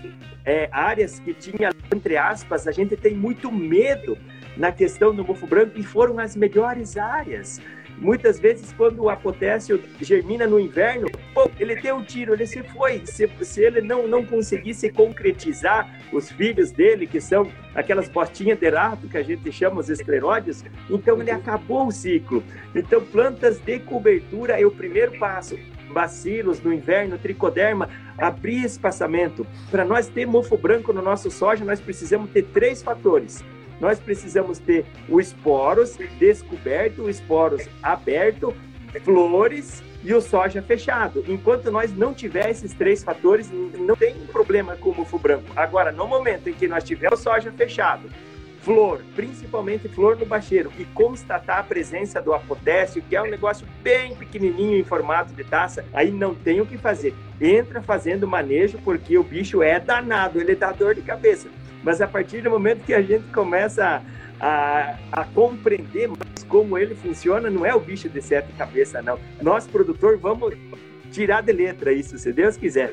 [0.45, 4.17] é, áreas que tinha, entre aspas, a gente tem muito medo
[4.57, 7.61] na questão do mofo branco e foram as melhores áreas.
[7.99, 12.63] Muitas vezes, quando o apotécio germina no inverno, pô, ele deu um tiro, ele se
[12.63, 13.03] foi.
[13.05, 18.69] Se, se ele não, não conseguisse concretizar os filhos dele, que são aquelas botinhas de
[18.69, 22.43] rato que a gente chama os escleróides, então ele acabou o ciclo.
[22.75, 25.59] Então, plantas de cobertura é o primeiro passo.
[25.93, 29.47] Bacilos no inverno, tricoderma, abrir espaçamento.
[29.71, 33.45] Para nós ter mofo branco no nosso soja, nós precisamos ter três fatores
[33.81, 38.55] nós precisamos ter o esporos descoberto, o esporos aberto,
[39.03, 41.25] flores e o soja fechado.
[41.27, 45.47] Enquanto nós não tiver esses três fatores, não tem problema com o mufo branco.
[45.57, 48.09] Agora, no momento em que nós tiver o soja fechado,
[48.61, 53.67] flor, principalmente flor no bacheiro, e constatar a presença do apotécio, que é um negócio
[53.83, 57.15] bem pequenininho em formato de taça, aí não tem o que fazer.
[57.41, 61.49] Entra fazendo manejo, porque o bicho é danado, ele dá dor de cabeça.
[61.85, 64.03] Mas a partir do momento que a gente começa
[64.41, 69.19] a, a compreender mais como ele funciona, não é o bicho de sete cabeças, não.
[69.41, 70.55] Nós, produtor, vamos
[71.13, 72.93] tirar de letra isso, se Deus quiser.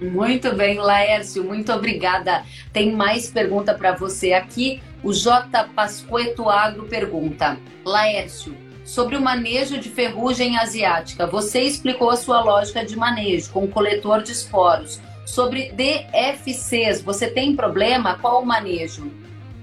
[0.00, 2.44] Muito bem, Laércio, muito obrigada.
[2.72, 4.82] Tem mais pergunta para você aqui.
[5.02, 5.64] O J.
[5.74, 12.84] Pascoeto Agro pergunta: Laércio, sobre o manejo de ferrugem asiática, você explicou a sua lógica
[12.84, 15.00] de manejo com coletor de esporos.
[15.24, 18.18] Sobre DFCs, você tem problema?
[18.18, 19.10] Qual o manejo?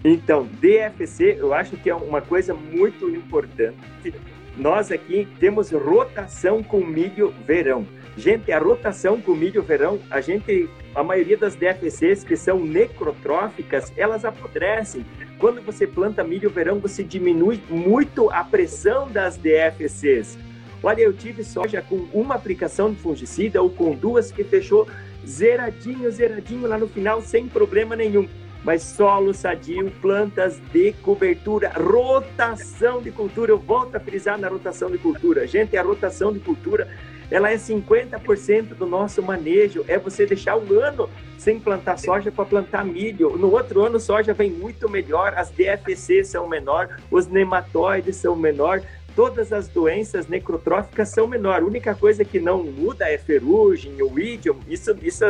[0.04, 4.14] Então, DFC, eu acho que é uma coisa muito importante.
[4.58, 7.86] Nós aqui temos rotação com milho verão.
[8.18, 13.94] Gente, a rotação com milho verão, a gente, a maioria das DFCs que são necrotróficas,
[13.96, 15.06] elas apodrecem.
[15.40, 20.38] Quando você planta milho verão, você diminui muito a pressão das DFCs.
[20.84, 24.88] Olha, eu tive soja com uma aplicação de fungicida ou com duas que fechou
[25.26, 28.28] zeradinho, zeradinho lá no final, sem problema nenhum
[28.64, 33.52] mas solo sadio, plantas de cobertura, rotação de cultura.
[33.52, 35.48] Eu volto a frisar na rotação de cultura.
[35.48, 36.88] Gente, a rotação de cultura,
[37.30, 39.84] ela é 50% do nosso manejo.
[39.88, 43.36] É você deixar um ano sem plantar soja para plantar milho.
[43.36, 48.84] No outro ano, soja vem muito melhor, as DFC são menor, os nematóides são menor,
[49.16, 51.62] todas as doenças necrotróficas são menor.
[51.62, 55.26] A única coisa que não muda é ferrugem, o idiom, isso, isso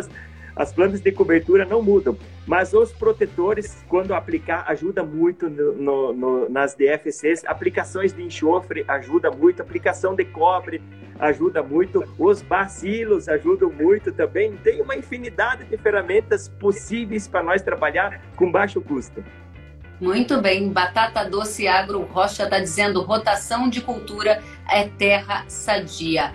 [0.56, 6.50] as plantas de cobertura não mudam, mas os protetores, quando aplicar, ajuda muito no, no,
[6.50, 7.46] nas DFCs.
[7.46, 10.82] Aplicações de enxofre ajuda muito, aplicação de cobre
[11.20, 14.58] ajuda muito, os bacilos ajudam muito também.
[14.58, 19.24] Tem uma infinidade de ferramentas possíveis para nós trabalhar com baixo custo.
[20.02, 26.34] Muito bem, Batata Doce Agro Rocha está dizendo rotação de cultura é terra sadia.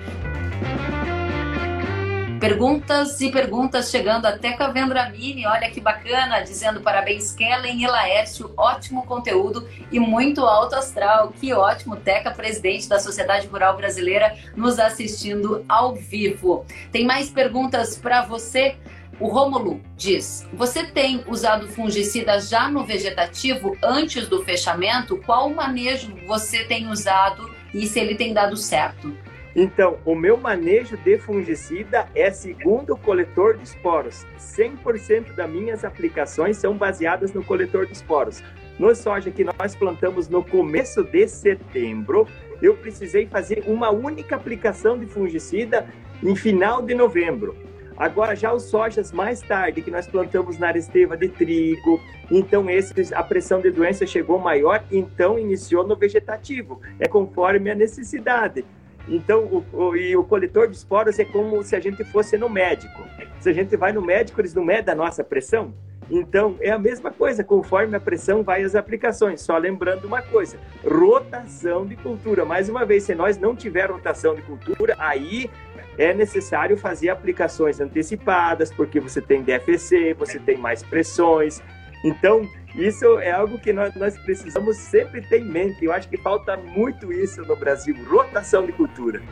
[2.38, 7.88] Perguntas e perguntas chegando até com a Vendramini, olha que bacana, dizendo parabéns Kellen e
[7.88, 11.32] Laércio, ótimo conteúdo e muito alto astral.
[11.40, 16.64] Que ótimo, Teca, presidente da Sociedade Rural Brasileira, nos assistindo ao vivo.
[16.92, 18.76] Tem mais perguntas para você?
[19.18, 25.16] O Rômulo diz: Você tem usado fungicida já no vegetativo antes do fechamento?
[25.24, 29.16] Qual manejo você tem usado e se ele tem dado certo?
[29.58, 34.26] Então, o meu manejo de fungicida é segundo o coletor de esporos.
[34.38, 38.42] 100% das minhas aplicações são baseadas no coletor de esporos.
[38.78, 42.28] No soja que nós plantamos no começo de setembro,
[42.60, 45.86] eu precisei fazer uma única aplicação de fungicida
[46.22, 47.56] em final de novembro.
[47.96, 53.14] Agora, já os sojas mais tarde, que nós plantamos na Aresteva de trigo, então esse,
[53.14, 56.80] a pressão de doença chegou maior, então iniciou no vegetativo.
[57.00, 58.64] É conforme a necessidade.
[59.08, 62.48] Então, o, o, e o coletor de esporos é como se a gente fosse no
[62.48, 63.02] médico.
[63.40, 65.72] Se a gente vai no médico, eles não medem a nossa pressão.
[66.10, 69.40] Então, é a mesma coisa, conforme a pressão vai as aplicações.
[69.40, 72.44] Só lembrando uma coisa: rotação de cultura.
[72.44, 75.50] Mais uma vez, se nós não tiver rotação de cultura, aí
[75.98, 81.62] é necessário fazer aplicações antecipadas, porque você tem DFC, você tem mais pressões.
[82.04, 85.84] Então, isso é algo que nós, nós precisamos sempre ter em mente.
[85.84, 89.22] Eu acho que falta muito isso no Brasil rotação de cultura.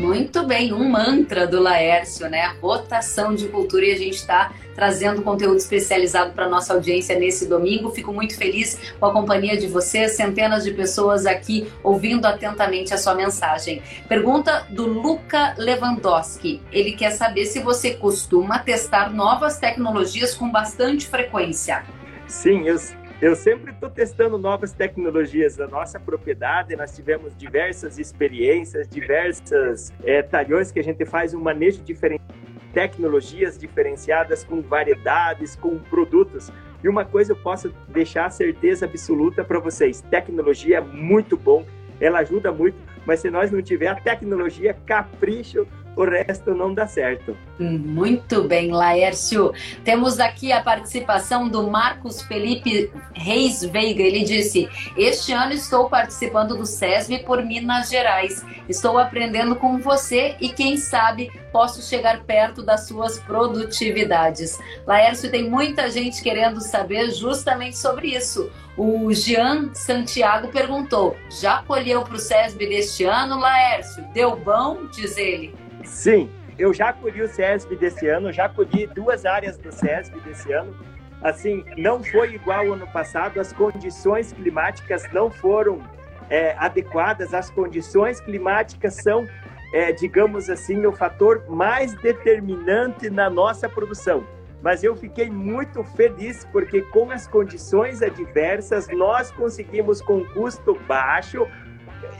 [0.00, 2.54] Muito bem, um mantra do Laércio, né?
[2.62, 7.90] Rotação de cultura e a gente está trazendo conteúdo especializado para nossa audiência nesse domingo.
[7.90, 12.96] Fico muito feliz com a companhia de vocês, centenas de pessoas aqui ouvindo atentamente a
[12.96, 13.82] sua mensagem.
[14.08, 16.62] Pergunta do Luca Lewandowski.
[16.72, 21.84] Ele quer saber se você costuma testar novas tecnologias com bastante frequência.
[22.26, 22.80] Sim, eu,
[23.20, 26.74] eu sempre estou testando novas tecnologias na nossa propriedade.
[26.74, 32.24] Nós tivemos diversas experiências, diversas é, talhões que a gente faz um manejo diferente,
[32.72, 36.50] tecnologias diferenciadas com variedades, com produtos.
[36.82, 41.66] E uma coisa eu posso deixar certeza absoluta para vocês: tecnologia é muito bom,
[42.00, 45.66] ela ajuda muito, mas se nós não tiver a tecnologia, capricho
[45.96, 47.36] o resto não dá certo.
[47.58, 49.52] Muito bem, Laércio.
[49.84, 54.02] Temos aqui a participação do Marcos Felipe Reis Veiga.
[54.02, 58.44] Ele disse: Este ano estou participando do SESB por Minas Gerais.
[58.68, 64.58] Estou aprendendo com você e, quem sabe, posso chegar perto das suas produtividades.
[64.86, 68.50] Laércio, tem muita gente querendo saber justamente sobre isso.
[68.76, 74.02] O Jean Santiago perguntou: Já colheu para o SESB deste ano, Laércio?
[74.14, 74.86] Deu bom?
[74.86, 75.59] Diz ele.
[75.84, 80.52] Sim, eu já colhi o SESB desse ano, já colhi duas áreas do SESB desse
[80.52, 80.74] ano.
[81.22, 85.82] Assim, não foi igual ao ano passado, as condições climáticas não foram
[86.30, 89.26] é, adequadas, as condições climáticas são,
[89.74, 94.24] é, digamos assim, o fator mais determinante na nossa produção.
[94.62, 101.46] Mas eu fiquei muito feliz porque, com as condições adversas, nós conseguimos, com custo baixo,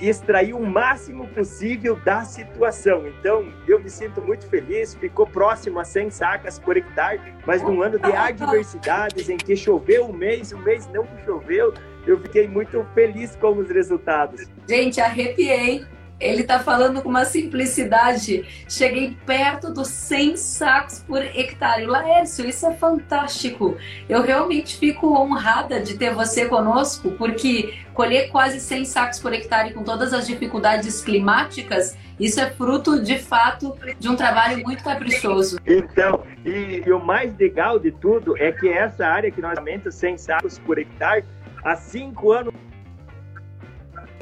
[0.01, 3.07] extrair o máximo possível da situação.
[3.07, 7.83] Então, eu me sinto muito feliz, ficou próximo a 100 sacas por hectare, mas num
[7.83, 11.74] ano de adversidades, em que choveu um mês, um mês não choveu,
[12.07, 14.47] eu fiquei muito feliz com os resultados.
[14.68, 15.85] Gente, arrepiei.
[16.20, 18.44] Ele está falando com uma simplicidade.
[18.68, 21.86] Cheguei perto dos 100 sacos por hectare.
[21.86, 23.76] Laércio, isso é fantástico.
[24.08, 29.72] Eu realmente fico honrada de ter você conosco, porque colher quase 100 sacos por hectare
[29.72, 35.58] com todas as dificuldades climáticas, isso é fruto, de fato, de um trabalho muito caprichoso.
[35.66, 39.94] Então, e, e o mais legal de tudo é que essa área que nós aumentamos
[39.94, 41.24] 100 sacos por hectare,
[41.64, 42.52] há cinco anos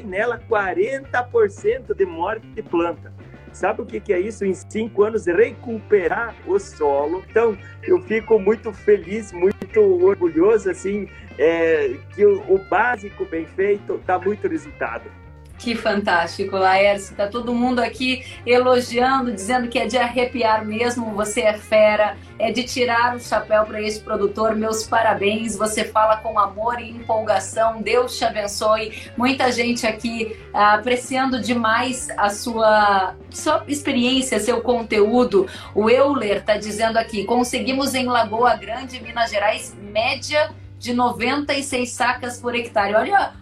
[0.05, 3.13] nela 40% de morte de planta.
[3.51, 4.45] Sabe o que, é isso?
[4.45, 7.23] Em cinco anos, recuperar o solo.
[7.29, 14.19] Então, eu fico muito feliz, muito orgulhoso, assim, é, que o básico bem feito dá
[14.19, 15.09] muito resultado.
[15.59, 17.13] Que fantástico, Laércio.
[17.17, 21.13] Tá todo mundo aqui elogiando, dizendo que é de arrepiar mesmo.
[21.15, 24.55] Você é fera, é de tirar o chapéu para esse produtor.
[24.55, 25.57] Meus parabéns.
[25.57, 27.81] Você fala com amor e empolgação.
[27.81, 29.11] Deus te abençoe.
[29.17, 35.45] Muita gente aqui ah, apreciando demais a sua, sua experiência, seu conteúdo.
[35.75, 42.39] O Euler tá dizendo aqui: conseguimos em Lagoa Grande, Minas Gerais, média de 96 sacas
[42.39, 42.95] por hectare.
[42.95, 43.33] Olha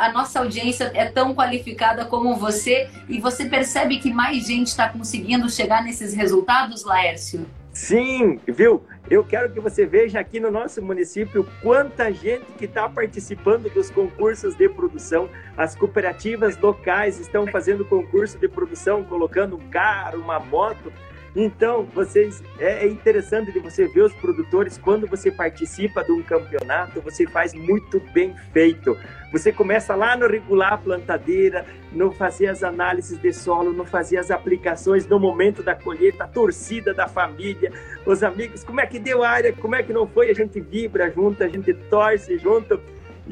[0.00, 4.88] a nossa audiência é tão qualificada como você e você percebe que mais gente está
[4.88, 7.44] conseguindo chegar nesses resultados, Laércio?
[7.70, 8.82] Sim, viu?
[9.10, 13.90] Eu quero que você veja aqui no nosso município quanta gente que está participando dos
[13.90, 15.28] concursos de produção.
[15.54, 20.90] As cooperativas locais estão fazendo concurso de produção, colocando um carro, uma moto
[21.34, 26.22] então, vocês é, é interessante de você ver os produtores quando você participa de um
[26.22, 28.96] campeonato, você faz muito bem feito.
[29.32, 34.16] Você começa lá no regular a plantadeira, no fazer as análises de solo, no fazer
[34.16, 37.72] as aplicações no momento da colheita, a torcida da família,
[38.04, 41.08] os amigos, como é que deu área, como é que não foi, a gente vibra
[41.10, 42.80] junto, a gente torce junto.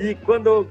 [0.01, 0.65] E quando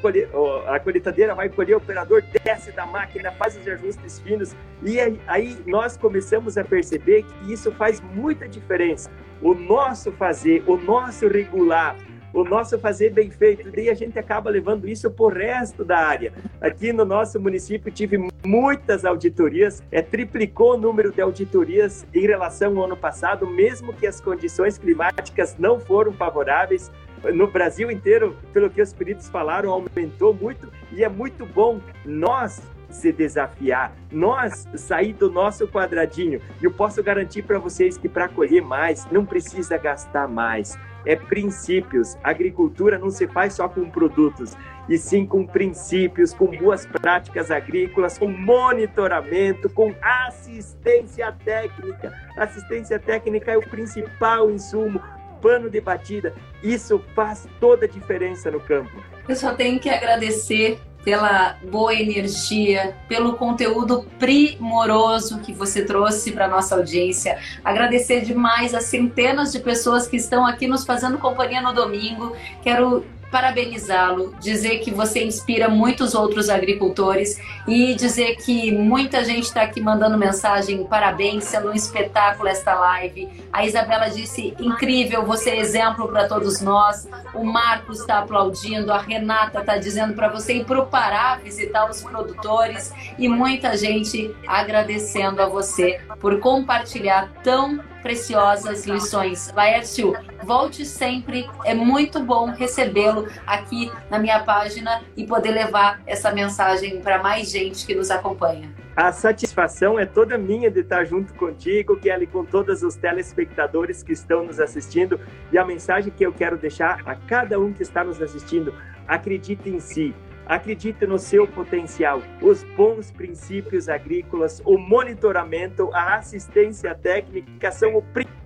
[0.68, 4.56] a colheitadeira vai colher, o operador desce da máquina, faz os ajustes finos.
[4.82, 9.12] E aí nós começamos a perceber que isso faz muita diferença.
[9.42, 11.98] O nosso fazer, o nosso regular,
[12.34, 13.70] o nosso fazer bem feito.
[13.70, 16.32] Daí a gente acaba levando isso para o resto da área.
[16.62, 22.78] Aqui no nosso município tive muitas auditorias, é, triplicou o número de auditorias em relação
[22.78, 26.90] ao ano passado, mesmo que as condições climáticas não foram favoráveis
[27.34, 32.62] no Brasil inteiro, pelo que os peritos falaram, aumentou muito e é muito bom nós
[32.90, 36.42] se desafiar, nós sair do nosso quadradinho.
[36.62, 40.78] E eu posso garantir para vocês que para colher mais não precisa gastar mais.
[41.06, 42.18] É princípios.
[42.24, 44.56] A agricultura não se faz só com produtos,
[44.90, 52.14] e sim com princípios, com boas práticas agrícolas, com monitoramento, com assistência técnica.
[52.38, 55.02] Assistência técnica é o principal insumo
[55.42, 56.34] pano de batida.
[56.64, 58.92] Isso faz toda a diferença no campo.
[59.28, 66.50] Eu só tenho que agradecer pela boa energia, pelo conteúdo primoroso que você trouxe para
[66.50, 67.40] nossa audiência.
[67.64, 72.36] Agradecer demais as centenas de pessoas que estão aqui nos fazendo companhia no domingo.
[72.62, 79.62] Quero parabenizá-lo, dizer que você inspira muitos outros agricultores e dizer que muita gente está
[79.62, 83.30] aqui mandando mensagem, parabéns, sendo um espetáculo esta live.
[83.52, 87.08] A Isabela disse, incrível, você é exemplo para todos nós.
[87.34, 91.90] O Marcos está aplaudindo, a Renata está dizendo para você ir para o Pará visitar
[91.90, 99.52] os produtores e muita gente agradecendo a você por compartilhar tão preciosas lições.
[99.54, 101.50] Laércio, volte sempre.
[101.66, 107.50] É muito bom recebê-lo aqui na minha página e poder levar essa mensagem para mais
[107.50, 108.74] gente que nos acompanha.
[108.96, 114.12] A satisfação é toda minha de estar junto contigo, Kelly, com todos os telespectadores que
[114.12, 115.20] estão nos assistindo.
[115.52, 118.74] E a mensagem que eu quero deixar a cada um que está nos assistindo:
[119.08, 120.16] acredite em si,
[120.48, 122.22] acredite no seu potencial.
[122.42, 128.38] Os bons princípios agrícolas, o monitoramento, a assistência técnica são o princípio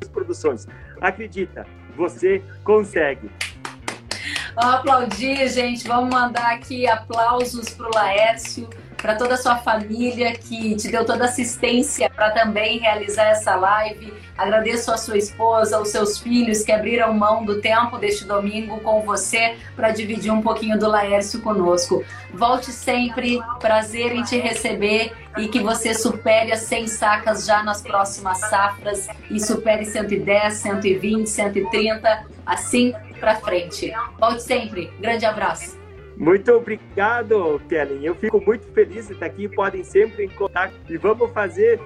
[0.00, 0.66] das produções.
[1.00, 1.66] Acredita,
[1.96, 3.30] você consegue.
[4.54, 5.86] Vamos aplaudir, gente.
[5.86, 8.68] Vamos mandar aqui aplausos para o Laércio
[9.04, 14.14] para toda a sua família que te deu toda assistência para também realizar essa live.
[14.34, 19.02] Agradeço a sua esposa, os seus filhos que abriram mão do tempo deste domingo com
[19.02, 22.02] você para dividir um pouquinho do Laércio conosco.
[22.32, 27.82] Volte sempre, prazer em te receber e que você supere as 100 sacas já nas
[27.82, 32.94] próximas safras e supere 110, 120, 130, assim
[33.24, 33.90] para frente.
[34.18, 34.92] Volte sempre.
[35.00, 35.78] Grande abraço.
[36.16, 38.04] Muito obrigado, Kellen.
[38.04, 39.48] Eu fico muito feliz de estar aqui.
[39.48, 41.80] Podem sempre encontrar e vamos fazer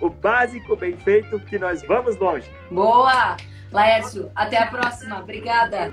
[0.00, 2.50] o básico bem feito que nós vamos longe.
[2.70, 3.36] Boa!
[3.70, 5.20] Laércio, até a próxima.
[5.20, 5.92] Obrigada.